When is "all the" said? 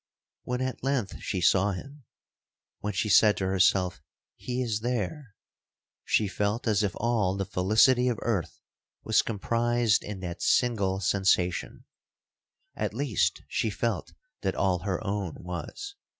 6.95-7.45